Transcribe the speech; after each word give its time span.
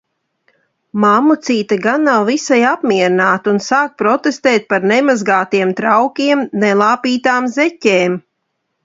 Mammucīte 1.01 1.75
gan 1.83 2.07
nav 2.07 2.23
visai 2.29 2.57
apmierināta, 2.69 3.53
un 3.57 3.61
sāk 3.65 3.93
protestēt 4.03 4.65
par 4.73 4.87
nemazgātiem 4.93 5.75
traukiem, 5.83 6.43
nelāpītām 6.65 7.51
zeķēm. 7.59 8.17